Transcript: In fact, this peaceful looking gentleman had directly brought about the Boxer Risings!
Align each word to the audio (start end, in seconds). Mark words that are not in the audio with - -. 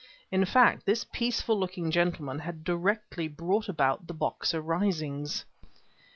In 0.31 0.45
fact, 0.45 0.87
this 0.87 1.03
peaceful 1.11 1.59
looking 1.59 1.91
gentleman 1.91 2.39
had 2.39 2.63
directly 2.63 3.27
brought 3.27 3.69
about 3.69 4.07
the 4.07 4.15
Boxer 4.15 4.59
Risings! 4.59 5.45